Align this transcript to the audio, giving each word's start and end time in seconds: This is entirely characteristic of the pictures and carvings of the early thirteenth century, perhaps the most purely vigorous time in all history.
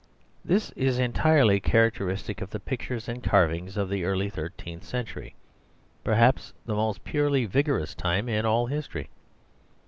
This 0.43 0.71
is 0.71 0.97
entirely 0.97 1.59
characteristic 1.59 2.41
of 2.41 2.49
the 2.49 2.59
pictures 2.59 3.07
and 3.07 3.23
carvings 3.23 3.77
of 3.77 3.87
the 3.87 4.03
early 4.03 4.31
thirteenth 4.31 4.83
century, 4.83 5.35
perhaps 6.03 6.55
the 6.65 6.73
most 6.73 7.03
purely 7.03 7.45
vigorous 7.45 7.93
time 7.93 8.27
in 8.27 8.43
all 8.43 8.65
history. 8.65 9.11